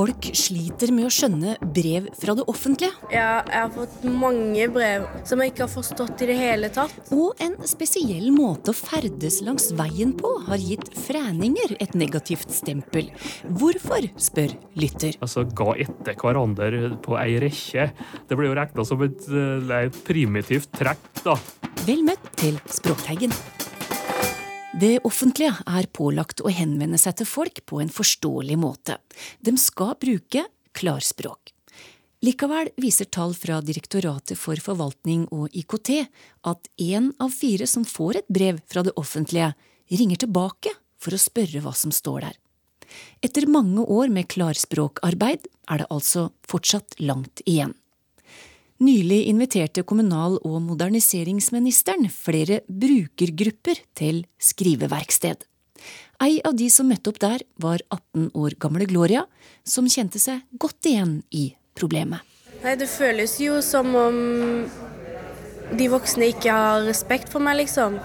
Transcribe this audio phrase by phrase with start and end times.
[0.00, 2.94] Folk sliter med å skjønne brev fra det offentlige.
[3.12, 7.10] Ja, jeg har fått mange brev som jeg ikke har forstått i det hele tatt.
[7.12, 13.12] Og en spesiell måte å ferdes langs veien på har gitt fræninger et negativt stempel.
[13.44, 15.20] Hvorfor, spør lytter.
[15.20, 17.90] Altså Ga etter hverandre på ei rekke.
[18.24, 21.36] Det blir jo regna som et, eh, et primitivt trekk, da.
[21.84, 23.36] Vel møtt til Språkteigen.
[24.70, 29.00] Det offentlige er pålagt å henvende seg til folk på en forståelig måte.
[29.42, 30.44] De skal bruke
[30.78, 31.50] klarspråk.
[32.22, 35.90] Likevel viser tall fra Direktoratet for forvaltning og IKT
[36.46, 39.50] at én av fire som får et brev fra det offentlige,
[39.90, 40.70] ringer tilbake
[41.02, 42.38] for å spørre hva som står der.
[43.26, 47.74] Etter mange år med klarspråkarbeid er det altså fortsatt langt igjen.
[48.80, 55.42] Nylig inviterte kommunal- og moderniseringsministeren flere brukergrupper til skriveverksted.
[56.24, 59.26] Ei av de som møtte opp der, var 18 år gamle Gloria,
[59.68, 62.24] som kjente seg godt igjen i problemet.
[62.64, 64.16] Nei, Det føles jo som om
[65.76, 68.00] de voksne ikke har respekt for meg, liksom.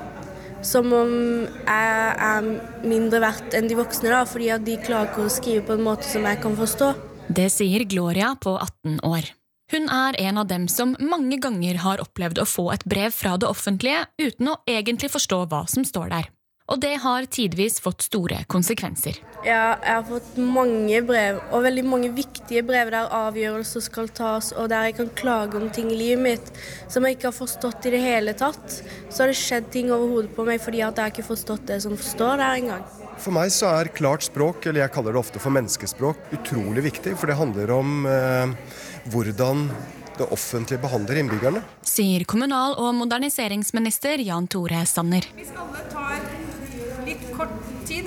[0.62, 2.52] Som om jeg er
[2.84, 5.88] mindre verdt enn de voksne, da, fordi at de klarer ikke å skrive på en
[5.88, 6.92] måte som jeg kan forstå.
[7.32, 9.32] Det sier Gloria på 18 år.
[9.74, 13.34] Hun er en av dem som mange ganger har opplevd å få et brev fra
[13.42, 16.35] det offentlige uten å egentlig forstå hva som står der.
[16.66, 19.20] Og det har tidvis fått store konsekvenser.
[19.46, 24.50] Ja, jeg har fått mange brev, og veldig mange viktige brev der avgjørelser skal tas,
[24.58, 26.50] og der jeg kan klage om ting i livet mitt
[26.90, 28.80] som jeg ikke har forstått i det hele tatt.
[29.12, 31.68] Så har det skjedd ting over hodet på meg fordi at jeg ikke har forstått
[31.70, 32.88] det som står der engang.
[33.22, 37.14] For meg så er klart språk, eller jeg kaller det ofte for menneskespråk, utrolig viktig.
[37.14, 38.82] For det handler om eh,
[39.14, 39.70] hvordan
[40.18, 41.62] det offentlige behandler innbyggerne.
[41.86, 45.28] Sier kommunal- og moderniseringsminister Jan Tore Sanner.
[45.36, 45.95] Vi alle tar litt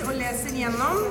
[0.05, 1.03] og leser gjennom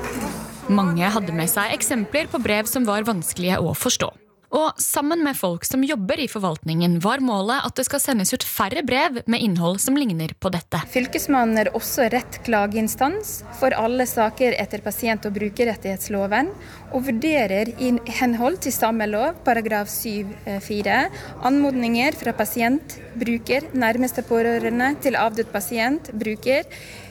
[0.69, 4.11] Mange hadde med seg eksempler på brev som var vanskelige å forstå.
[4.49, 8.45] Og sammen med folk som jobber i forvaltningen, var målet at det skal sendes ut
[8.49, 10.81] færre brev med innhold som ligner på dette.
[10.89, 16.49] Fylkesmannen er også rett klageinstans for alle saker etter pasient- og brukerrettighetsloven,
[16.97, 21.03] og vurderer i henhold til samme lov, paragraf 7-4,
[21.45, 26.65] anmodninger fra pasient, bruker, nærmeste pårørende til avdød pasient, bruker,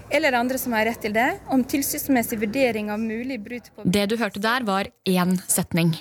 [0.09, 4.06] eller andre som har rett til det, om tilsynsmessig vurdering av mulig brudd på Det
[4.12, 5.95] du hørte der, var én setning.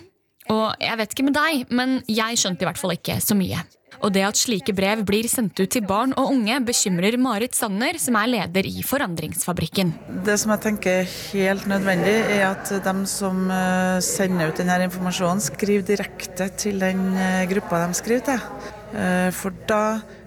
[0.52, 3.64] Og jeg vet ikke med deg, men jeg skjønte i hvert fall ikke så mye.
[4.04, 7.96] Og det at slike brev blir sendt ut til barn og unge, bekymrer Marit Sanner,
[8.02, 9.94] som er leder i Forandringsfabrikken.
[10.26, 14.82] Det som jeg tenker er helt nødvendig, er at de som eh, sender ut denne
[14.90, 18.44] informasjonen, skriver direkte til den eh, gruppa de skriver til.
[18.96, 19.82] Eh, for da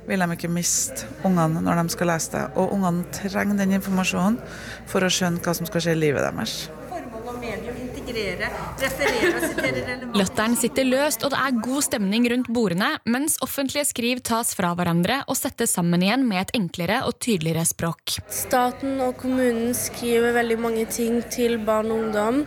[0.10, 2.44] vil de ikke miste ungene når de skal lese det.
[2.60, 4.42] Og ungene trenger den informasjonen
[4.90, 6.60] for å skjønne hva som skal skje i livet deres.
[10.18, 14.72] Latteren sitter løst, og det er god stemning rundt bordene, mens offentlige skriv tas fra
[14.78, 18.18] hverandre og settes sammen igjen med et enklere og tydeligere språk.
[18.34, 22.44] Staten og kommunen skriver veldig mange ting til barn og ungdom.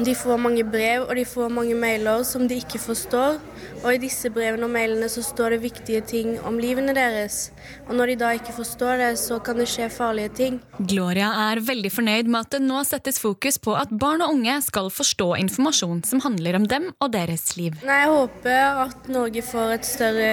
[0.00, 3.36] De får mange brev og de får mange mailer som de ikke forstår.
[3.82, 7.50] Og i disse brevene og mailene så står det viktige ting om livene deres.
[7.90, 10.56] Og når de da ikke forstår det, så kan det skje farlige ting.
[10.80, 14.56] Gloria er veldig fornøyd med at det nå settes fokus på at barn og unge
[14.64, 17.76] skal forstå informasjon som handler om dem og deres liv.
[17.84, 20.32] Nei, Jeg håper at Norge får et større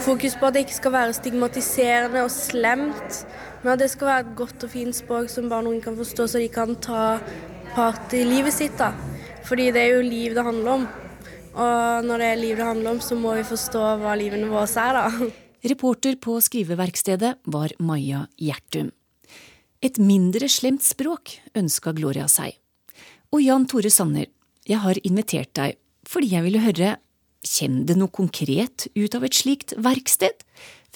[0.00, 3.24] fokus på at det ikke skal være stigmatiserende og slemt,
[3.62, 5.96] men at det skal være et godt og fint språk som barn og unge kan
[5.98, 7.18] forstå, så de kan ta
[7.74, 8.76] part i livet sitt.
[8.78, 8.92] da.
[9.46, 10.88] Fordi det er jo liv det handler om.
[11.52, 14.68] Og når det er liv det handler om, så må vi forstå hva livene våre
[14.68, 15.30] er, da.
[15.72, 18.90] Reporter på skriveverkstedet var Maja Gjertum.
[19.82, 22.56] Et mindre slemt språk ønska Gloria seg.
[23.32, 24.28] Og Jan Tore Sanner,
[24.66, 25.78] jeg har invitert deg
[26.08, 26.96] fordi jeg ville høre
[27.42, 30.44] Kjem det noe konkret ut av et slikt verksted?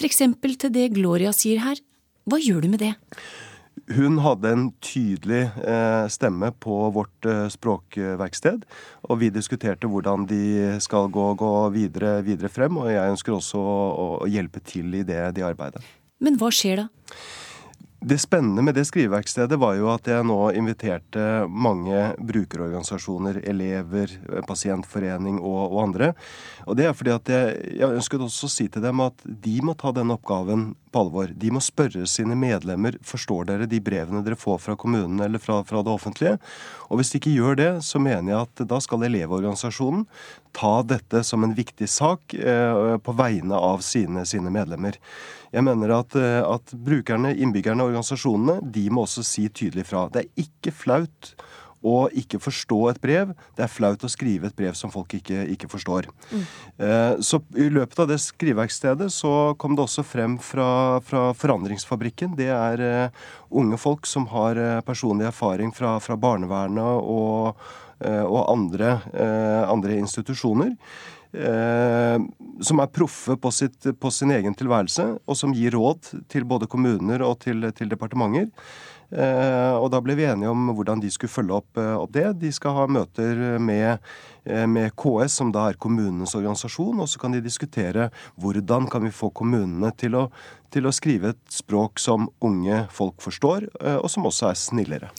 [0.07, 1.81] Eksempel til det Gloria sier her.
[2.27, 2.93] Hva gjør du med det?
[3.95, 8.65] Hun hadde en tydelig eh, stemme på vårt eh, språkverksted.
[9.07, 12.81] Og vi diskuterte hvordan de skal gå, gå videre, videre, frem.
[12.83, 15.85] Og jeg ønsker også å, å hjelpe til i det, de arbeidet.
[16.19, 16.89] Men hva skjer da?
[18.07, 24.13] Det spennende med det skriveverkstedet var jo at jeg nå inviterte mange brukerorganisasjoner, elever,
[24.47, 26.11] pasientforening og, og andre.
[26.69, 29.57] Og det er fordi at jeg, jeg ønsket også å si til dem at de
[29.65, 31.31] må ta den oppgaven på alvor.
[31.35, 35.61] De må spørre sine medlemmer forstår dere de brevene dere får fra kommunen eller fra,
[35.67, 36.37] fra det offentlige.
[36.91, 40.07] Og hvis de ikke gjør det, så mener jeg at da skal Elevorganisasjonen
[40.57, 44.97] ta dette som en viktig sak eh, på vegne av sine, sine medlemmer.
[45.53, 50.07] Jeg mener at, eh, at brukerne, innbyggerne og organisasjonene de må også si tydelig fra.
[50.13, 51.35] Det er ikke flaut
[51.85, 53.33] å ikke forstå et brev.
[53.57, 56.09] Det er flaut å skrive et brev som folk ikke, ikke forstår.
[56.31, 56.45] Mm.
[57.25, 62.37] Så i løpet av det skriveverkstedet så kom det også frem fra, fra Forandringsfabrikken.
[62.39, 67.67] Det er eh, unge folk som har eh, personlig erfaring fra, fra barnevernet og,
[68.05, 68.99] og andre,
[69.73, 70.75] andre, institusjoner.
[71.37, 72.19] Eh,
[72.65, 76.69] som er proffe på, sitt, på, sin egen tilværelse, og som gir råd til både
[76.71, 78.49] kommuner og til, til departementer.
[79.15, 82.27] Eh, og da ble vi enige om hvordan de skulle følge opp, eh, opp det.
[82.43, 83.99] De skal ha møter med,
[84.45, 88.11] eh, med, KS, som da er kommunenes organisasjon, og så kan de diskutere
[88.41, 90.31] hvordan kan vi få kommunene til å,
[90.71, 93.69] til å skrive et språk som unge folk forstår,
[94.03, 95.11] og som også er snillere.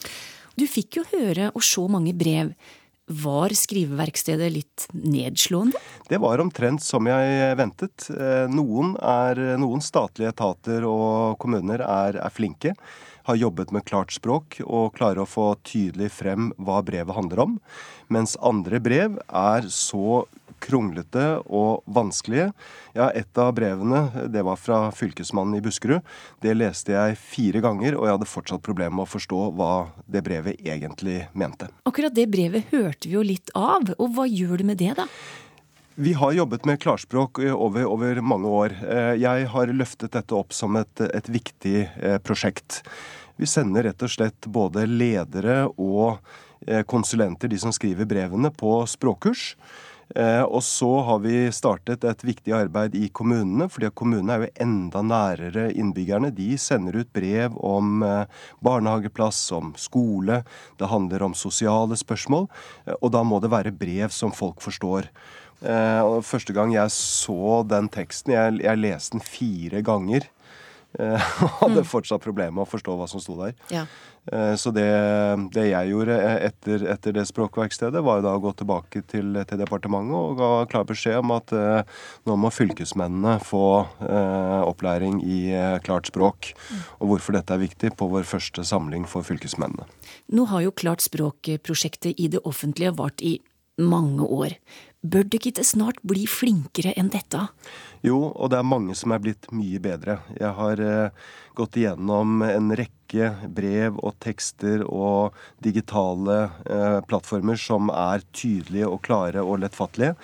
[0.57, 2.51] Du fikk jo høre og se mange brev.
[3.07, 5.79] Var skriveverkstedet litt nedslående?
[6.09, 8.09] Det var omtrent som jeg ventet.
[8.51, 12.73] Noen, er, noen statlige etater og kommuner er, er flinke
[13.27, 17.55] har jobbet med klart språk og klarer å få tydelig frem hva brevet handler om.
[18.07, 20.23] Mens andre brev er så
[20.63, 22.49] kronglete og vanskelige.
[22.97, 26.05] Ja, et av brevene, det var fra fylkesmannen i Buskerud.
[26.41, 29.71] Det leste jeg fire ganger, og jeg hadde fortsatt problemer med å forstå hva
[30.09, 31.69] det brevet egentlig mente.
[31.89, 35.05] Akkurat det brevet hørte vi jo litt av, og hva gjør du med det, da?
[35.99, 38.73] Vi har jobbet med klarspråk eh, over, over, mange år.
[38.85, 42.83] Eh, jeg har løftet dette opp som et, et viktig eh, prosjekt.
[43.41, 46.21] Vi sender rett og slett både ledere og
[46.89, 49.51] konsulenter, de som skriver brevene, på språkkurs.
[50.49, 55.03] Og så har vi startet et viktig arbeid i kommunene, fordi kommunene er jo enda
[55.05, 56.31] nærere innbyggerne.
[56.33, 58.01] De sender ut brev om
[58.65, 60.41] barnehageplass, om skole,
[60.81, 62.49] det handler om sosiale spørsmål.
[62.97, 65.11] Og da må det være brev som folk forstår.
[65.61, 70.27] Eh, og Første gang jeg så den teksten, jeg, jeg leste den fire ganger.
[70.97, 71.89] Eh, og hadde mm.
[71.89, 73.57] fortsatt problemer med å forstå hva som sto der.
[73.73, 73.85] Ja.
[74.31, 74.87] Eh, så det,
[75.53, 76.15] det, jeg gjorde
[76.47, 80.51] etter, etter, det språkverkstedet, var jo da å gå tilbake til, til departementet og ga
[80.71, 83.67] klar beskjed om at eh, nå må fylkesmennene få
[84.07, 86.53] eh, opplæring i eh, klart språk.
[86.69, 86.87] Mm.
[87.01, 89.87] Og hvorfor dette er viktig på vår første samling for fylkesmennene.
[90.33, 93.39] Nå har jo Klart språk-prosjektet i det offentlige vart i
[93.81, 94.53] mange år.
[95.05, 97.43] Bør dere ikke snart bli flinkere enn dette?
[98.05, 100.17] Jo, og det er mange som er blitt mye bedre.
[100.33, 101.27] Jeg har eh,
[101.57, 109.03] gått igjennom en rekke brev og tekster og digitale eh, plattformer som er tydelige og
[109.05, 110.15] klare og lettfattelige.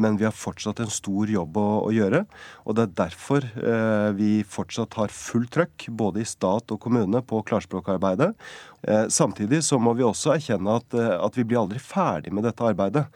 [0.00, 2.24] Men vi har fortsatt en stor jobb å, å gjøre.
[2.64, 7.20] Og det er derfor eh, vi fortsatt har fullt trøkk, både i stat og kommune,
[7.20, 8.32] på klarspråkarbeidet.
[8.88, 12.48] Eh, samtidig så må vi også erkjenne at, eh, at vi blir aldri ferdig med
[12.48, 13.06] dette arbeidet.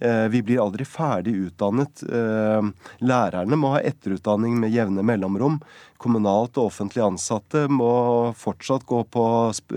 [0.00, 2.02] Eh, vi blir aldri ferdig utdannet.
[2.02, 2.66] Eh,
[3.06, 5.60] lærerne må ha etterutdanning med jevne mellomrom.
[6.02, 9.26] Kommunalt og offentlig ansatte må fortsatt gå på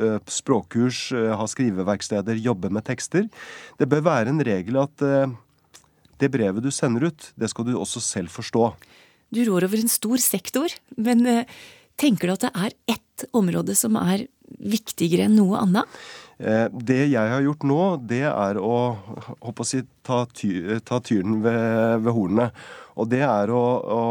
[0.01, 1.01] eh, språkkurs,
[1.37, 3.29] ha skriveverksteder, jobbe med tekster.
[3.77, 5.05] Det bør være en regel at
[6.17, 8.71] det brevet du sender ut, det skal du også selv forstå.
[9.29, 11.45] Du rår over en stor sektor, men
[11.99, 14.25] tenker du at det er ett område som er
[14.57, 15.99] viktigere enn noe annet?
[16.37, 18.77] Eh, det jeg har gjort nå, det er å,
[19.41, 20.51] å si, ta, ty,
[20.85, 22.51] ta, tyren ved, ved, hornene.
[22.97, 23.63] Og det er å,
[23.93, 24.03] å,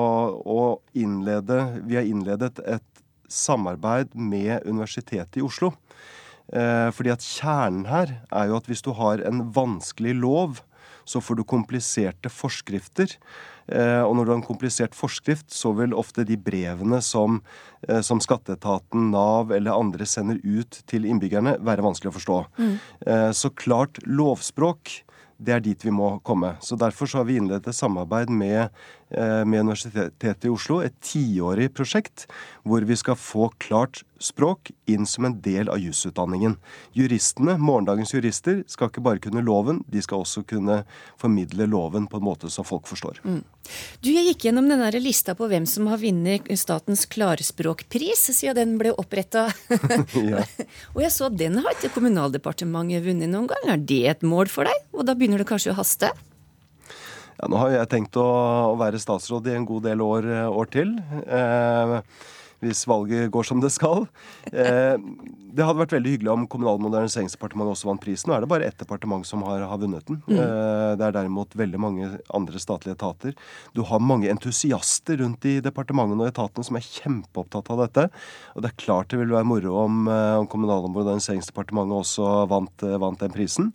[0.43, 0.61] å,
[0.99, 5.73] innlede Vi har innledet et samarbeid med Universitetet i Oslo.
[6.51, 10.63] Eh, fordi at kjernen her er jo at hvis du har en vanskelig lov,
[11.07, 13.15] så får du kompliserte forskrifter.
[13.69, 17.41] Eh, og når du har en komplisert forskrift, så vil ofte de brevene som,
[17.89, 22.39] eh, som skatteetaten, Nav eller andre sender ut til innbyggerne, være vanskelig å forstå.
[22.59, 22.79] Mm.
[23.07, 25.03] Eh, så klart lovspråk
[25.39, 26.57] det er dit vi må komme.
[26.65, 28.71] Så Derfor så har vi innledet et samarbeid med,
[29.11, 32.25] med Universitetet i Oslo, et tiårig prosjekt
[32.67, 36.57] hvor vi skal få klart språk inn som en del av jusutdanningen.
[36.97, 40.81] Juristene, morgendagens jurister, skal ikke bare kunne loven, de skal også kunne
[41.21, 43.21] formidle loven på en måte som folk forstår.
[43.25, 43.43] Mm.
[44.01, 48.57] Du, Jeg gikk gjennom den der lista på hvem som har vunnet Statens klarspråkpris siden
[48.57, 49.49] den ble oppretta.
[50.95, 53.69] Og jeg så den har ikke Kommunaldepartementet vunnet noen gang.
[53.73, 54.89] Er det et mål for deg?
[54.95, 56.13] Og da begynner det kanskje å haste?
[57.37, 58.27] Ja, Nå har jeg tenkt å,
[58.81, 60.97] være statsråd i en god del år, år til.
[61.27, 61.99] Eh,
[62.65, 64.07] hvis valget går som det skal.
[64.49, 64.97] Eh,
[65.57, 68.31] det hadde vært veldig hyggelig om Kommunal- og moderniseringsdepartementet også vant prisen.
[68.31, 70.23] Nå er det bare ett departement som har, har vunnet den.
[70.27, 70.39] Mm.
[70.41, 73.37] Eh, det er derimot veldig mange andre statlige etater.
[73.77, 78.09] Du har mange entusiaster rundt i departementene og etatene som er kjempeopptatt av dette.
[78.55, 82.49] Og det er klart det ville være moro om, eh, om Kommunal- og moderniseringsdepartementet også
[82.49, 83.73] vant, eh, vant den prisen.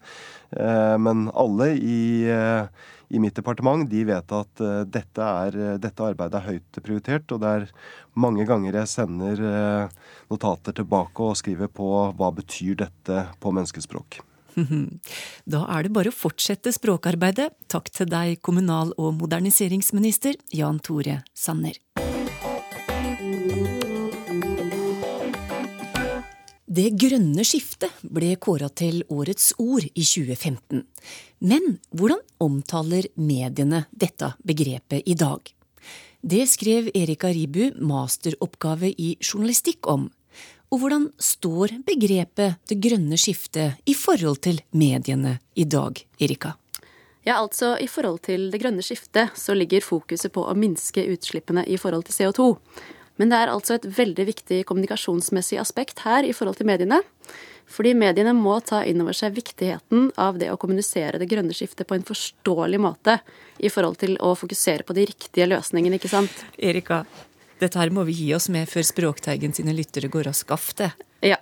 [0.57, 1.99] Eh, men alle i
[3.11, 7.33] i mitt departement de vet at uh, dette, er, dette, arbeidet er høyt prioritert.
[7.35, 7.65] Og det er
[8.15, 9.41] mange ganger jeg sender
[10.31, 14.21] notater tilbake og skriver på hva betyr dette på menneskespråk.
[15.51, 17.51] Da er det bare å fortsette språkarbeidet.
[17.71, 21.79] Takk til deg, kommunal- og moderniseringsminister Jan Tore Sanner.
[26.71, 30.85] Det grønne skiftet ble kåra til årets ord i 2015.
[31.43, 35.41] Men hvordan omtaler mediene dette begrepet i dag?
[36.21, 40.05] Det skrev Erika Ribu masteroppgave i journalistikk om.
[40.71, 46.53] Og hvordan står begrepet det grønne skiftet i forhold til mediene i dag, Erika?
[47.27, 51.67] Ja, altså I forhold til det grønne skiftet så ligger fokuset på å minske utslippene
[51.67, 52.49] i forhold til CO2.
[53.21, 56.97] Men det er altså et veldig viktig kommunikasjonsmessig aspekt her i forhold til mediene.
[57.71, 61.87] Fordi mediene må ta inn over seg viktigheten av det å kommunisere det grønne skiftet
[61.87, 63.19] på en forståelig måte
[63.61, 66.41] i forhold til å fokusere på de riktige løsningene, ikke sant?
[66.57, 67.05] Erika,
[67.61, 70.97] dette her må vi gi oss med før Språkteigen sine lyttere går av skaftet.
[71.21, 71.37] Ja.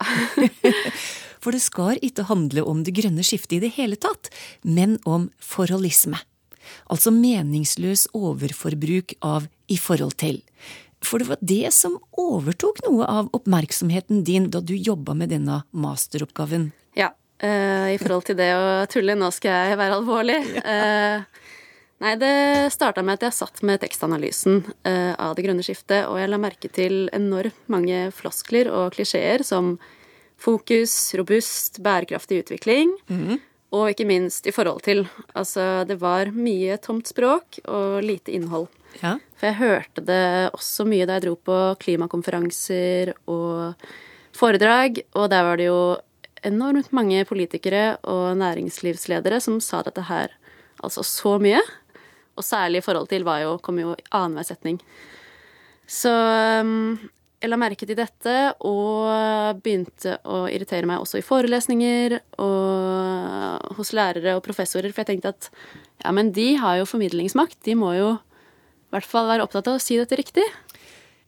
[1.42, 4.28] For det skal ikke handle om det grønne skiftet i det hele tatt,
[4.68, 6.20] men om forholdisme.
[6.92, 10.44] Altså meningsløs overforbruk av i forhold til.
[11.06, 15.62] For det var det som overtok noe av oppmerksomheten din da du jobba med denne
[15.72, 16.72] masteroppgaven.
[17.00, 17.14] Ja.
[17.40, 20.42] Uh, I forhold til det å tulle, nå skal jeg være alvorlig.
[20.60, 21.24] Uh,
[22.00, 26.16] Nei, det starta med at jeg satt med tekstanalysen uh, av det grønne skiftet, og
[26.22, 29.74] jeg la merke til enormt mange floskler og klisjeer som
[30.40, 33.42] fokus, robust, bærekraftig utvikling, mm.
[33.76, 35.04] og ikke minst i forhold til.
[35.36, 38.70] Altså, det var mye tomt språk og lite innhold.
[39.00, 39.18] Ja.
[39.40, 43.86] For jeg hørte det også mye da jeg dro på klimakonferanser og
[44.36, 45.82] foredrag, og der var det jo
[46.48, 50.34] enormt mange politikere og næringslivsledere som sa dette her
[50.84, 51.62] altså så mye.
[52.40, 54.80] Og særlig i forhold til var jo, kom jo annenhver setning.
[55.90, 56.12] Så
[56.64, 56.96] um,
[57.40, 58.36] jeg la merke til dette
[58.68, 65.14] og begynte å irritere meg også i forelesninger og hos lærere og professorer, for jeg
[65.14, 65.50] tenkte at
[66.04, 67.60] ja, men de har jo formidlingsmakt.
[67.68, 68.10] De må jo
[68.90, 70.46] i hvert fall være opptatt av å si dette riktig.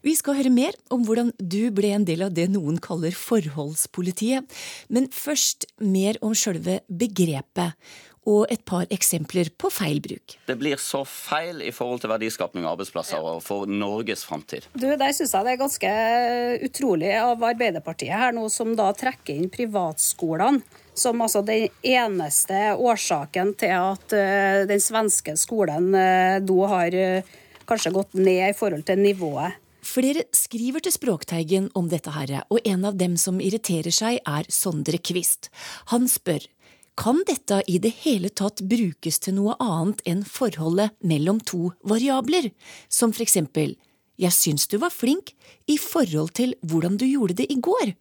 [0.01, 4.48] Vi skal høre mer om hvordan du ble en del av det noen kaller forholdspolitiet.
[4.89, 7.77] Men først mer om sjølve begrepet
[8.30, 10.36] og et par eksempler på feil bruk.
[10.46, 14.68] Det blir så feil i forhold til verdiskapning av arbeidsplasser og for Norges framtid.
[14.74, 15.94] Du, Der syns jeg det er ganske
[16.68, 20.62] utrolig av Arbeiderpartiet her nå, som da trekker inn privatskolene
[20.94, 25.94] som altså den eneste årsaken til at uh, den svenske skolen
[26.46, 27.38] da har uh,
[27.71, 29.59] kanskje gått ned i forhold til nivået.
[29.81, 34.45] Flere skriver til Språkteigen om dette her, og en av dem som irriterer seg, er
[34.53, 35.49] Sondre Kvist.
[35.89, 36.45] Han spør
[37.01, 42.51] kan dette i det hele tatt brukes til noe annet enn forholdet mellom to variabler,
[42.91, 43.73] som for eksempel
[44.21, 45.31] jeg syns du var flink
[45.71, 47.95] i forhold til hvordan du gjorde det i går?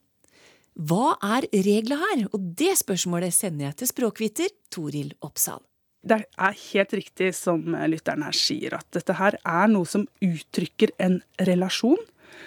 [0.80, 5.62] Hva er regla her, og det spørsmålet sender jeg til språkviter Toril Oppsal.
[6.00, 10.95] Det er helt riktig som lytteren her sier, at dette her er noe som uttrykker
[11.02, 12.00] en relasjon.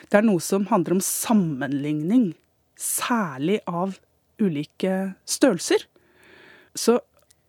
[0.10, 2.32] Det er noe som handler om sammenligning,
[2.80, 4.00] særlig av
[4.42, 5.86] ulike størrelser.
[6.74, 6.98] Så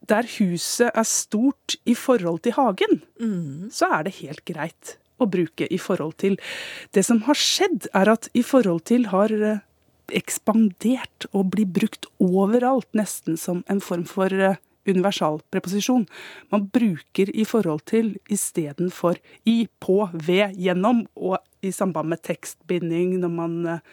[0.05, 3.71] der huset er stort i forhold til hagen, mm.
[3.73, 6.37] så er det helt greit å bruke i forhold til.
[6.93, 9.63] Det som har skjedd, er at i forhold til har eh,
[10.13, 16.07] ekspandert og blir brukt overalt, nesten som en form for eh, universalpreposisjon.
[16.53, 23.19] Man bruker i forhold til istedenfor i, på, ved, gjennom, og i samband med tekstbinding
[23.23, 23.85] når man eh,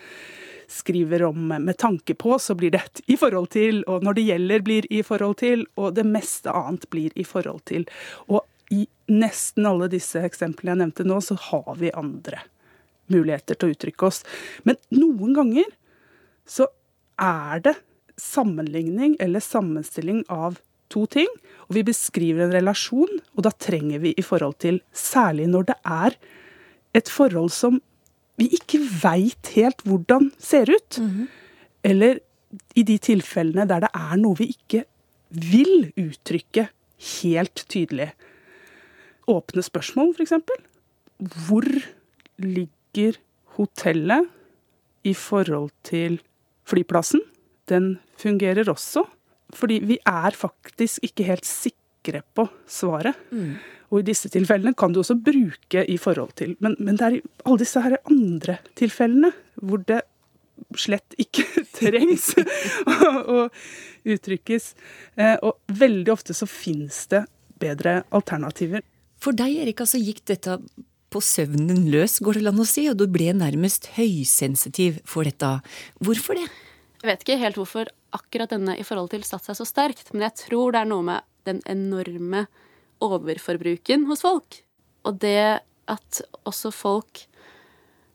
[0.71, 4.63] skriver om med tanke på, så blir det i forhold til, og når det gjelder,
[4.65, 7.85] blir i forhold til, og det meste annet blir i forhold til.
[8.31, 12.39] Og i nesten alle disse eksemplene jeg nevnte nå, så har vi andre
[13.11, 14.21] muligheter til å uttrykke oss.
[14.63, 15.67] Men noen ganger
[16.47, 16.69] så
[17.21, 17.75] er det
[18.21, 20.59] sammenligning eller sammenstilling av
[20.91, 21.29] to ting.
[21.69, 25.77] Og vi beskriver en relasjon, og da trenger vi i forhold til, særlig når det
[25.87, 26.17] er
[26.97, 27.79] et forhold som
[28.39, 30.99] vi ikke veit helt hvordan ser ut.
[30.99, 31.27] Mm -hmm.
[31.83, 32.19] Eller
[32.75, 34.83] i de tilfellene der det er noe vi ikke
[35.29, 36.67] vil uttrykke
[37.21, 38.11] helt tydelig.
[39.27, 40.33] Åpne spørsmål, f.eks.
[41.47, 41.67] Hvor
[42.37, 43.17] ligger
[43.57, 44.27] hotellet
[45.03, 46.21] i forhold til
[46.65, 47.21] flyplassen?
[47.69, 49.05] Den fungerer også.
[49.57, 53.17] Fordi vi er faktisk ikke helt sikre på svaret.
[53.31, 53.55] Mm.
[53.91, 56.55] Og i disse tilfellene kan du også bruke i forhold til.
[56.63, 60.01] Men, men det er i alle disse her andre tilfellene hvor det
[60.79, 61.43] slett ikke
[61.79, 63.47] trengs å,
[64.07, 64.71] uttrykkes.
[65.19, 67.25] Eh, og veldig ofte så finnes det
[67.61, 68.85] bedre alternativer.
[69.21, 70.57] For deg, Erika, så gikk dette
[71.11, 75.57] på søvnen løs, går det an å si, og du ble nærmest høysensitiv for dette.
[75.99, 76.47] Hvorfor det?
[77.01, 80.25] Jeg vet ikke helt hvorfor akkurat denne i forhold til satt seg så sterkt, men
[80.27, 82.45] jeg tror det er noe med den enorme
[83.01, 84.61] overforbruken hos folk.
[85.07, 87.23] Og det at også folk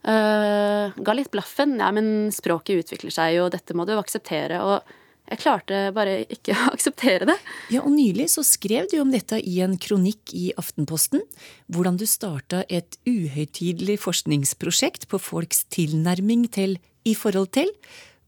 [0.07, 1.77] øh, ga litt blaffen.
[1.83, 4.63] Ja, men språket utvikler seg jo, dette må du akseptere.
[4.63, 4.95] Og
[5.27, 7.37] jeg klarte bare ikke å akseptere det.
[7.75, 11.25] Ja, og Nylig så skrev du om dette i en kronikk i Aftenposten.
[11.73, 17.71] Hvordan du starta et uhøytidelig forskningsprosjekt på folks tilnærming til i forhold til.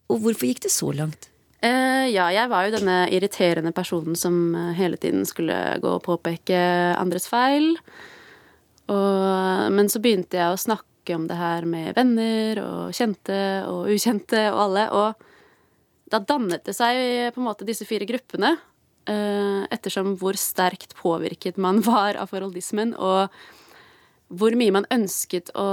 [0.08, 1.30] Og hvorfor gikk det så langt?
[1.58, 6.04] Eh, ja, jeg var jo denne irriterende personen som eh, hele tiden skulle gå og
[6.06, 6.58] påpeke
[6.94, 7.72] andres feil.
[8.88, 13.90] Og, men så begynte jeg å snakke om det her med venner og kjente og
[13.90, 14.86] ukjente og alle.
[14.94, 18.56] Og da dannet det seg på en måte disse fire gruppene.
[19.08, 23.32] Uh, ettersom hvor sterkt påvirket man var av forholdismen, og
[24.28, 25.64] hvor mye man ønsket å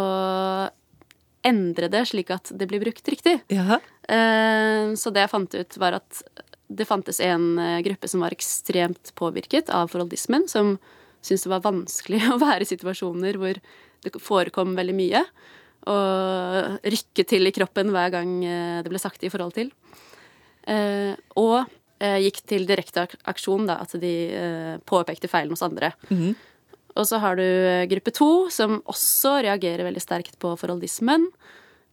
[1.45, 3.37] endre det slik at det blir brukt riktig.
[3.53, 3.79] Ja.
[4.09, 6.21] Eh, så det jeg fant ut, var at
[6.67, 10.75] det fantes en eh, gruppe som var ekstremt påvirket av forholdismen, som
[11.25, 13.61] syntes det var vanskelig å være i situasjoner hvor
[14.05, 15.23] det forekom veldig mye.
[15.85, 19.73] Og rykke til i kroppen hver gang eh, det ble sagt i forhold til.
[20.65, 21.59] Og
[22.01, 25.91] gikk til direkte aksjon, da, at de påpekte feilen hos andre.
[26.09, 26.33] Mhm.
[26.95, 27.45] Og så har du
[27.91, 31.27] gruppe to, som også reagerer veldig sterkt på forholdismen,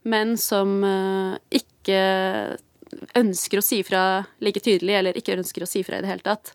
[0.06, 0.80] men som
[1.50, 1.98] ikke
[3.18, 6.26] ønsker å si fra like tydelig, eller ikke ønsker å si fra i det hele
[6.26, 6.52] tatt.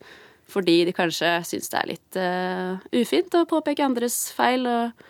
[0.48, 4.68] Fordi de kanskje syns det er litt uh, ufint å påpeke andres feil.
[4.68, 5.08] Og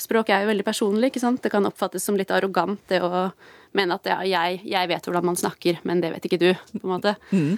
[0.00, 1.40] Språket er jo veldig personlig, ikke sant.
[1.44, 3.28] Det kan oppfattes som litt arrogant, det å
[3.74, 6.82] mene at ja, jeg, jeg vet hvordan man snakker, men det vet ikke du, på
[6.82, 7.14] en måte.
[7.30, 7.56] Mm.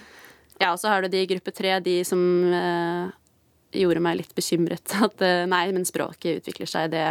[0.61, 2.21] Ja, og så har du de i gruppe tre, de som
[2.53, 3.09] uh,
[3.81, 4.95] gjorde meg litt bekymret.
[5.07, 7.09] At uh, nei, men språket utvikler seg, det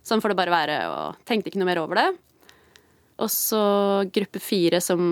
[0.00, 2.06] Sånn får det bare være, og tenkte ikke noe mer over det.
[3.20, 3.58] Og så
[4.08, 5.10] gruppe fire som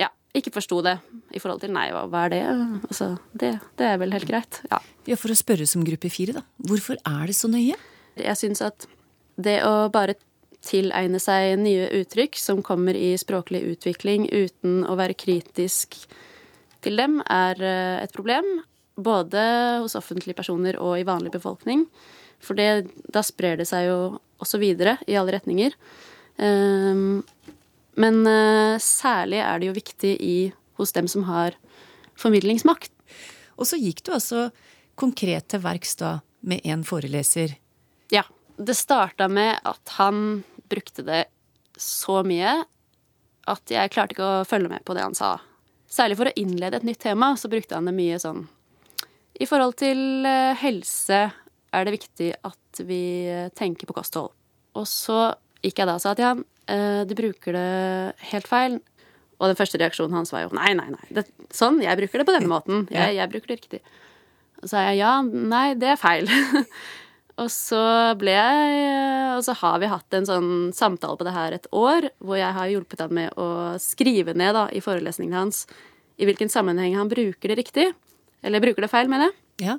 [0.00, 0.94] ja, ikke forsto det
[1.36, 2.40] i forhold til nei, hva, hva er det?
[2.88, 3.52] Altså, det?
[3.76, 4.62] Det er vel helt greit.
[4.70, 4.80] Ja.
[5.04, 6.46] ja, For å spørre som gruppe fire, da.
[6.70, 7.76] Hvorfor er det så nøye?
[8.16, 8.88] Jeg syns at
[9.36, 10.16] det å bare
[10.64, 15.96] tilegne seg nye uttrykk som kommer i språklig utvikling uten å være kritisk
[16.84, 17.60] til dem, er
[18.00, 18.46] et problem.
[19.00, 19.42] Både
[19.82, 21.86] hos offentlige personer og i vanlig befolkning.
[22.40, 23.98] For det, da sprer det seg jo
[24.40, 25.76] også videre i alle retninger.
[26.40, 27.20] Um,
[28.00, 30.38] men uh, særlig er det jo viktig i,
[30.80, 31.56] hos dem som har
[32.20, 32.92] formidlingsmakt.
[33.60, 34.48] Og så gikk du altså
[35.00, 37.56] konkret til verks da med en foreleser.
[38.12, 38.24] Ja.
[38.60, 41.22] Det starta med at han brukte det
[41.80, 42.58] så mye
[43.48, 45.38] at jeg klarte ikke å følge med på det han sa.
[45.90, 48.44] Særlig for å innlede et nytt tema, så brukte han det mye sånn
[49.40, 51.20] I forhold til uh, helse
[51.70, 53.02] er det viktig at vi
[53.56, 54.32] tenker på kosthold.
[54.76, 55.32] Og så
[55.64, 58.76] gikk jeg da og sa til han du bruker det helt feil.
[59.40, 61.06] Og den første reaksjonen hans var jo nei, nei, nei.
[61.16, 62.84] Det, sånn, jeg bruker det på denne måten.
[62.92, 63.80] Jeg, jeg bruker det riktig.
[64.60, 66.28] Og så sa jeg ja, nei, det er feil.
[67.40, 67.82] og så
[68.20, 68.82] ble jeg
[69.38, 72.52] Og så har vi hatt en sånn samtale på det her et år, hvor jeg
[72.56, 73.48] har hjulpet han med å
[73.80, 75.64] skrive ned da, i forelesningene hans
[76.20, 77.86] i hvilken sammenheng han bruker det riktig.
[78.42, 79.70] Eller bruker det feil, mener jeg.
[79.70, 79.78] Ja.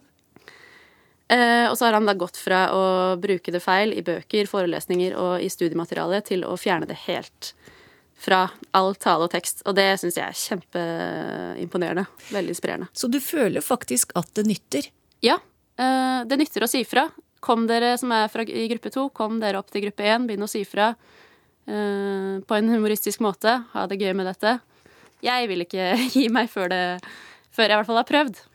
[1.31, 2.83] Eh, og så har han da gått fra å
[3.21, 7.53] bruke det feil i bøker, forelesninger og i studiemateriale til å fjerne det helt
[8.21, 8.43] fra
[8.77, 9.63] all tale og tekst.
[9.65, 12.05] Og det syns jeg er kjempeimponerende.
[12.35, 12.89] Veldig inspirerende.
[12.93, 14.91] Så du føler faktisk at det nytter?
[15.23, 15.39] Ja.
[15.79, 17.07] Eh, det nytter å si fra.
[17.41, 20.27] Kom dere som er fra, i gruppe to, kom dere opp til gruppe én.
[20.29, 23.55] Begynn å si fra eh, på en humoristisk måte.
[23.71, 24.59] Ha det gøy med dette.
[25.25, 26.83] Jeg vil ikke gi meg før, det,
[27.55, 28.47] før jeg i hvert fall har prøvd.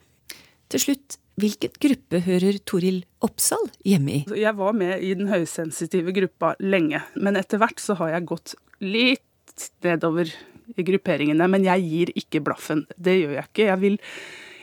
[0.73, 4.21] Til slutt, Hvilken gruppe hører Toril Oppsal hjemme i?
[4.41, 8.55] Jeg var med i den høysensitive gruppa lenge, men etter hvert så har jeg gått
[8.81, 10.33] litt nedover
[10.73, 11.45] i grupperingene.
[11.53, 12.87] Men jeg gir ikke blaffen.
[12.97, 13.67] Det gjør jeg ikke.
[13.69, 13.99] Jeg vil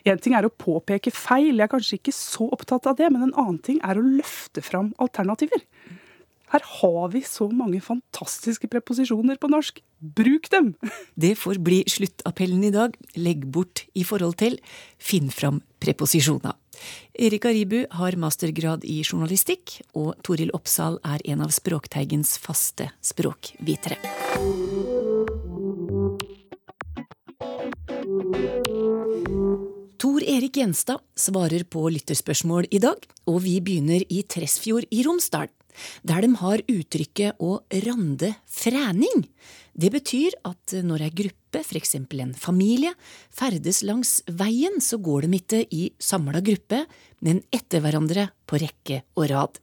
[0.10, 3.30] en ting er å påpeke feil, jeg er kanskje ikke så opptatt av det, men
[3.30, 5.62] en annen ting er å løfte fram alternativer.
[6.54, 9.80] Her har vi så mange fantastiske preposisjoner på norsk.
[9.98, 10.76] Bruk dem!
[11.18, 12.94] Det får bli sluttappellen i dag.
[13.18, 14.60] Legg bort i forhold til.
[15.02, 16.54] Finn fram preposisjoner.
[17.18, 23.98] Erik Aribu har mastergrad i journalistikk, og Toril Oppsal er en av Språkteigens faste språkvitere.
[29.98, 35.50] Tor Erik Gjenstad svarer på lytterspørsmål i dag, og vi begynner i Tresfjord i Romsdal
[36.04, 39.26] der de har uttrykket å rande fræning.
[39.74, 41.96] Det betyr at når ei gruppe f.eks.
[41.98, 42.94] en familie,
[43.34, 46.84] ferdes langs veien, så går de ikke i samla gruppe,
[47.26, 49.60] men etter hverandre på rekke og rad.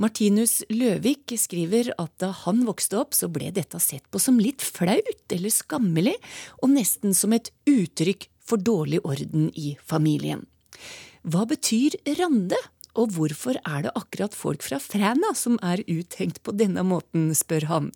[0.00, 4.64] Martinus Løvik skriver at da han vokste opp, så ble dette sett på som litt
[4.64, 6.16] flaut eller skammelig,
[6.64, 10.46] og nesten som et uttrykk for dårlig orden i familien.
[11.22, 12.58] Hva betyr rande,
[12.98, 17.68] og hvorfor er det akkurat folk fra Fræna som er uthengt på denne måten, spør
[17.70, 17.92] han.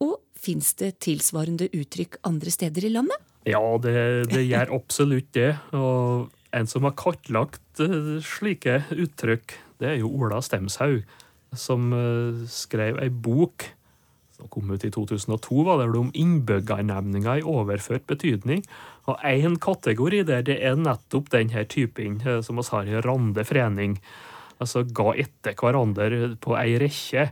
[0.00, 3.28] Og fins det tilsvarende uttrykk andre steder i landet?
[3.48, 5.50] Ja, det, det gjør absolutt det.
[5.76, 11.02] Og en som har kartlagt eh, slike uttrykk, det er jo Ola Stemshaug,
[11.52, 13.68] som eh, skrev ei bok
[14.42, 18.64] som kom ut i 2002, var det om innbyggernemninga i overført betydning.
[19.10, 23.44] Og én kategori der det er nettopp denne typen eh, som vi har i Rande
[23.46, 23.96] forening.
[24.62, 27.26] Altså ga etter hverandre på ei rekke.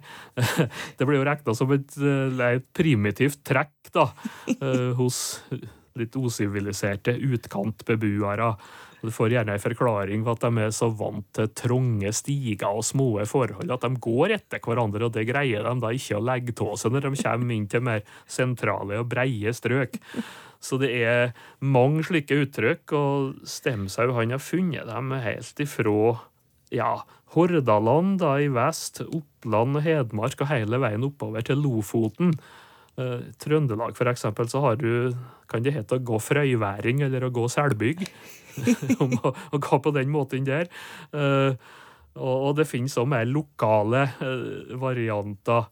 [0.98, 4.08] Det blir jo regna som et, eh, et, primitivt trekk da,
[4.56, 5.40] eh, hos
[5.98, 8.54] litt usiviliserte utkantbeboere.
[9.00, 12.84] Du får gjerne en forklaring på at de er så vant til trange stiger og
[12.84, 16.56] små forhold at de går etter hverandre, og det greier de da ikke å legge
[16.66, 19.96] av seg når de kommer inn til mer sentrale og breie strøk.
[20.60, 21.32] Så det er
[21.64, 26.18] mange slike uttrykk, og Stemshaug har funnet dem helt ifra
[26.70, 26.92] ja,
[27.34, 32.34] Hordaland da i vest, Oppland og Hedmark og hele veien oppover til Lofoten.
[32.98, 35.14] Uh, Trøndelag, for eksempel, så har du
[35.50, 38.04] kan det hete å gå frøyværing eller å gå selbygg.
[39.02, 40.70] Om å, å, gå på den måten der.
[41.14, 41.54] Uh,
[42.16, 45.70] og, og, det finnes òg mer lokale uh, varianter.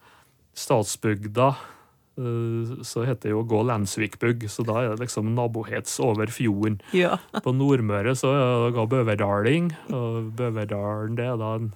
[0.59, 6.31] Statsbygda uh, så heter det jo gå Lensvikbygg, så da er det liksom nabohets over
[6.35, 6.81] fjorden.
[6.97, 7.19] Ja.
[7.45, 11.75] På Nordmøre så er det gå Bøverdaling, og Bøverdalen det er da en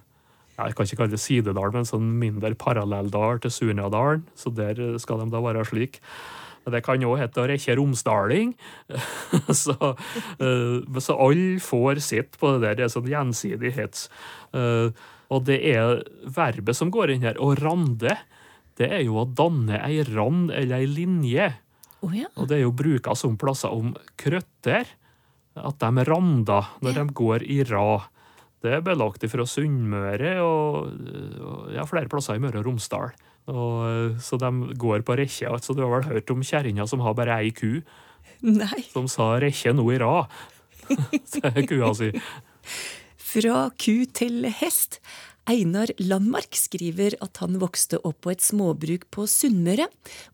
[0.53, 4.21] jeg kan ikke kalle det sidedal, men en sånn mindre parallelldal til Surnadalen.
[4.37, 5.97] Så der skal de da være slik.
[6.63, 8.53] Det kan òg hete rekke romsdaling.
[9.63, 9.75] så,
[10.39, 12.77] uh, så alle får sitt på det der.
[12.79, 14.07] Det er sånn gjensidig hets.
[14.55, 14.95] Uh,
[15.33, 17.39] og det er verbet som går inn her.
[17.41, 18.15] Å rande
[18.79, 21.51] det er jo å danne ei rand eller ei linje.
[22.03, 22.29] Oh, ja.
[22.35, 24.89] Og det er jo bruka som plasser om krøtter.
[25.53, 27.03] At de rander når ja.
[27.03, 28.09] de går i rad.
[28.63, 30.93] Det er belagt fra Sunnmøre og,
[31.43, 33.11] og ja, flere plasser i Møre og Romsdal.
[33.51, 35.49] Og, så de går på rekke.
[35.51, 37.81] Altså, du har vel hørt om kjerringa som har bare ei ku?
[38.43, 38.83] Nei.
[38.91, 40.27] Som sa 'rekke nå i rad'.
[41.31, 42.11] Det er kua si.
[43.17, 44.99] Fra ku til hest.
[45.43, 49.89] Einar Landmark skriver at han vokste opp på et småbruk på Sunnmøre,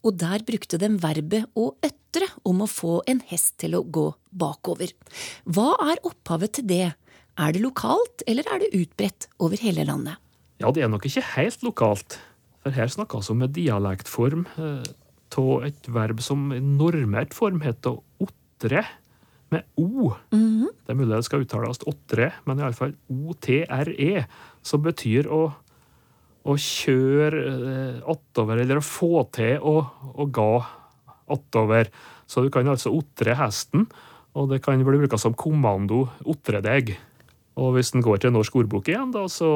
[0.06, 4.06] og der brukte de verbet å øtre om å få en hest til å gå
[4.30, 4.94] bakover.
[5.50, 6.88] Hva er opphavet til det?
[7.40, 10.22] Er det lokalt, eller er det utbredt over hele landet?
[10.62, 12.20] Ja, det er nok ikke helt lokalt.
[12.64, 14.90] For her snakkes om en dialektform av
[15.40, 18.84] eh, et verb som i normert form heter otre
[19.50, 20.14] med O.
[20.32, 20.70] Mm -hmm.
[20.86, 24.26] Det er mulig det skal uttales åtre, men iallfall O-T-R-E,
[24.62, 25.54] som betyr å,
[26.44, 30.66] å kjøre eh, attover, eller å få til å, å ga
[31.28, 31.90] attover.
[32.28, 33.88] Så du kan altså otre hesten,
[34.34, 36.98] og det kan bli brukt som kommando otre deg.
[37.60, 39.50] Og hvis en går til Norsk ordbok igjen, da, så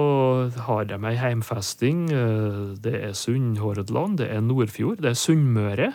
[0.68, 2.10] har de ei heimfesting.
[2.12, 5.94] Eh, det er Sunnhordland, det er Nordfjord, det er Sunnmøre,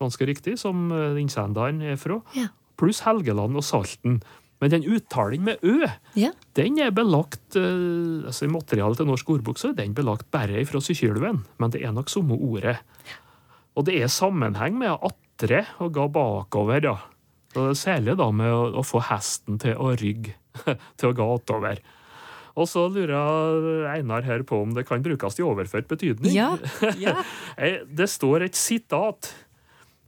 [0.00, 2.22] ganske riktig, som eh, innsenderen er fra.
[2.38, 2.48] Ja
[2.80, 4.20] pluss Helgeland og Salten.
[4.60, 5.86] Men den uttalen med ø,
[6.20, 6.34] ja.
[6.58, 10.66] den er belagt uh, altså I materialet til Norsk ordbok så er den belagt bare
[10.68, 12.76] fra Sykkylven, men det er nok samme ordet.
[13.72, 16.98] Og det er sammenheng med atre og ga bakover, ja.
[17.58, 20.36] Og særlig da med å, å, få hesten til å rygge,
[21.00, 21.82] til å gå attover.
[22.58, 26.34] Og så lurer Einar her på om det kan brukes i overført betydning.
[26.34, 26.52] Ja,
[27.04, 27.16] ja.
[27.86, 29.32] det står et sitat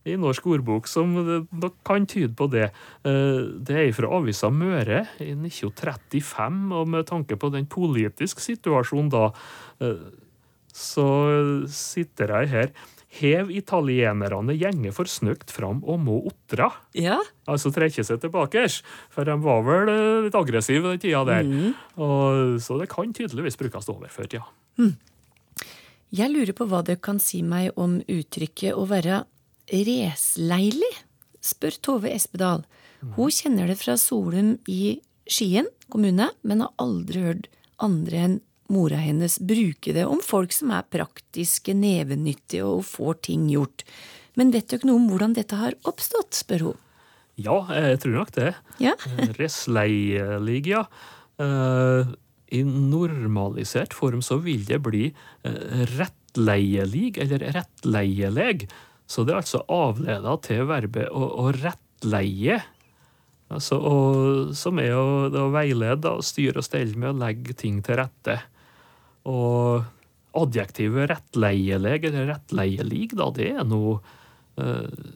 [0.09, 1.15] i Norsk ordbok som
[1.87, 2.71] kan tyde på det.
[3.07, 9.13] Eh, det er fra avisa Møre i 1935, og med tanke på den politiske situasjonen
[9.13, 9.29] da,
[9.83, 10.03] eh,
[10.73, 11.07] så
[11.71, 12.75] sitter jeg her.
[13.13, 16.71] Hev italienerne gjenge for snøkt fram og må otra.
[16.97, 17.19] Ja.
[17.45, 18.65] Altså trekke seg tilbake,
[19.13, 21.45] for de var vel eh, litt aggressive den tida der.
[21.45, 21.75] Mm.
[22.01, 24.47] Og, så det kan tydeligvis brukes overført, ja.
[24.81, 24.95] Mm.
[26.13, 29.23] Jeg lurer på hva det kan si meg om uttrykket å være
[29.73, 30.93] resleilig,
[31.45, 32.65] spør Tove Espedal.
[33.17, 34.97] Hun kjenner det fra Solum i
[35.29, 37.49] Skien kommune, men har aldri hørt
[37.83, 38.41] andre enn
[38.73, 43.85] mora hennes bruke det om folk som er praktiske, nevenyttige og får ting gjort.
[44.39, 46.81] Men vet du ikke noe om hvordan dette har oppstått, spør hun.
[47.41, 48.53] Ja, jeg tror nok det.
[48.83, 48.95] Ja.
[49.39, 50.85] Resleilig, ja.
[51.41, 52.13] Uh,
[52.53, 58.67] I normalisert form så vil det bli uh, rettleielig eller rettleieleg
[59.09, 62.61] Så det er altså avleda til verbet å, å rettleie.
[63.53, 68.01] Altså, og, som er å, å veilede styre og stelle med å legge ting til
[68.01, 68.39] rette.
[69.29, 69.85] Og
[70.33, 73.99] adjektivet rettleielig eller rettleielig, da, det er noe
[74.61, 75.11] eh,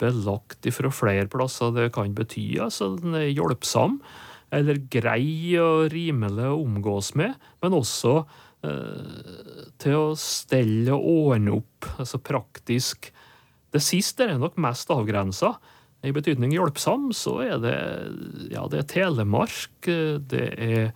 [0.00, 1.72] belagt fra flere plasser.
[1.76, 3.98] Det kan bety altså den er hjelpsom,
[4.54, 8.14] eller grei og rimelig å omgås med, men også
[8.66, 13.10] eh, til å stelle og ordne opp, altså praktisk.
[13.70, 15.54] Det siste er nok mest avgrensa.
[16.00, 17.76] I betydning hjelpsom, så er det
[18.54, 19.90] ja, det er Telemark,
[20.30, 20.92] det er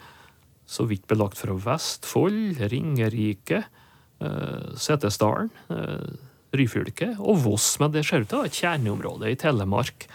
[0.67, 3.65] så vidt belagt fra Vestfold, Ringerike,
[4.21, 6.09] eh, Setesdalen, eh,
[6.55, 7.79] Ryfylke og Voss.
[7.81, 10.07] Men det ser ut til å være et kjerneområde i Telemark.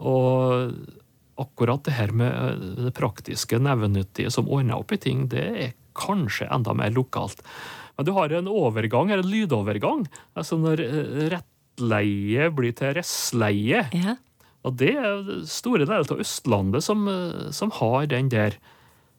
[0.00, 0.76] Og
[1.38, 5.74] akkurat det her med eh, det praktiske, nevenyttige som ordner opp i ting, det er
[5.96, 7.40] kanskje enda mer lokalt.
[7.96, 10.04] Men du har en overgang, en lydovergang.
[10.36, 10.82] altså Når
[11.32, 13.86] rettleie blir til restleie.
[13.96, 14.18] Ja.
[14.66, 17.06] Og det er store deler av Østlandet som,
[17.54, 18.58] som har den der.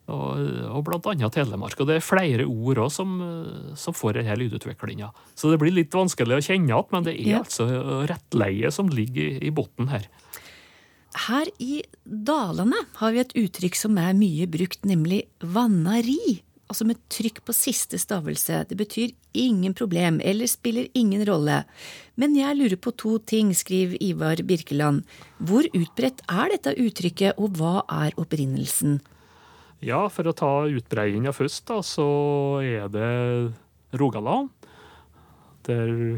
[0.08, 0.40] Og,
[0.72, 1.80] og annet Telemark.
[1.84, 3.18] Og det er flere ord òg som,
[3.76, 5.10] som, får denne lydutviklinga.
[5.36, 7.42] Så det blir litt vanskelig å kjenne igjen, men det er Ja.
[7.44, 7.68] altså
[8.08, 10.08] rettleie som ligger i, i bunnen her.
[11.28, 16.44] Her i Dalane har vi et uttrykk som er mye brukt, nemlig vannari.
[16.68, 18.66] Altså med trykk på siste stavelse.
[18.70, 21.62] Det betyr ingen problem, eller spiller ingen rolle.
[22.20, 25.04] Men jeg lurer på to ting, skriver Ivar Birkeland.
[25.40, 29.00] Hvor utbredt er dette uttrykket, og hva er opprinnelsen?
[29.86, 32.08] Ja, for å ta utbreiinga først, da, så
[32.66, 33.12] er det
[33.98, 34.50] Rogaland.
[35.68, 36.18] Der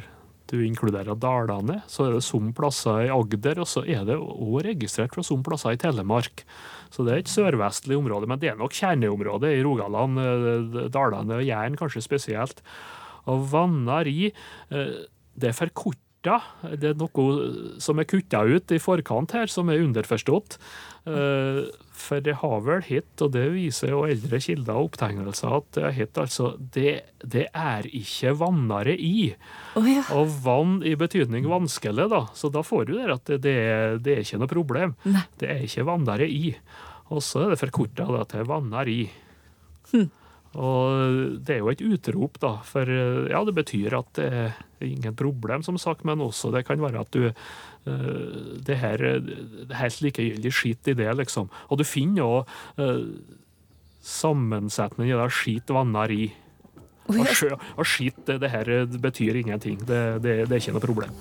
[0.50, 1.80] du inkluderer Dalane.
[1.90, 5.44] Så er det som plasser i Agder, og så er det òg registrert fra som
[5.46, 6.44] plasser i Telemark.
[6.94, 11.38] Så det er et sørvestlig område, men det er nok kjerneområdet i Rogaland, eh, Dalane
[11.38, 12.64] og Jæren kanskje spesielt.
[13.30, 14.34] Og Vannari, i,
[15.40, 15.58] det er
[16.24, 16.76] forkorta.
[16.80, 20.58] Det er noe som er kutta ut i forkant her, som er underforstått.
[21.06, 25.66] Eh, For det har vel hett, og det viser jo eldre kilder og opptegnelser, at
[25.76, 26.94] det har hett altså det,
[27.26, 29.34] det er ikke vannare i.
[29.76, 30.04] Oh, ja.
[30.16, 32.22] Og vann i betydning vanskelig, da.
[32.34, 34.96] Så da får du der at det, det, er, det er ikke noe problem.
[35.04, 35.26] Nei.
[35.40, 36.54] Det er ikke vannare i.
[37.12, 39.02] Og så er det forkorta til vannari.
[39.92, 40.08] Hm.
[40.58, 45.18] Og det er jo et utrop, da, for ja, det betyr at det er ingen
[45.20, 50.02] problem, som sagt, men også det kan være at du eh, Det her er helt
[50.02, 51.52] likegyldig skitt i det, liksom.
[51.70, 52.56] Og du finner òg
[54.10, 56.30] sammensetningen i det skit vanner i.
[57.10, 58.70] Og, og skitt, det, det her
[59.02, 59.80] betyr ingenting.
[59.82, 61.16] Det, det, det er ikke noe problem.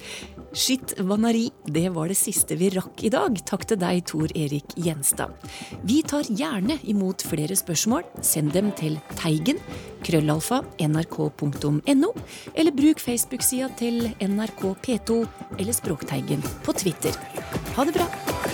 [0.54, 3.40] Skitt vannari, det var det siste vi rakk i dag.
[3.48, 5.34] Takk til deg, Tor Erik Gjenstad.
[5.82, 8.06] Vi tar gjerne imot flere spørsmål.
[8.22, 9.58] Send dem til teigen,
[10.06, 12.12] krøllalfa, nrk.no,
[12.54, 15.24] eller bruk Facebook-sida til NRK P2
[15.58, 17.18] eller Språkteigen på Twitter.
[17.74, 18.53] Ha det bra!